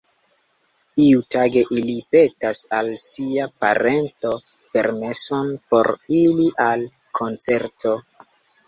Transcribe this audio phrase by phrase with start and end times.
[1.03, 4.35] Iutage, ili petas al sia parento
[4.73, 6.89] permeson por iri al
[7.23, 7.97] koncerto.